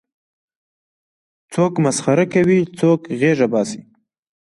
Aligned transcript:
څوک 1.53 1.73
مسخرې 1.83 2.25
کوي 2.33 2.59
څوک 2.79 2.99
غېږه 3.19 3.47
باسي. 3.53 3.81